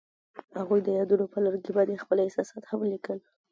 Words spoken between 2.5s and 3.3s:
هم لیکل.